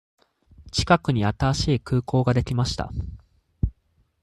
[0.71, 2.89] 近くに新しい空港ができました。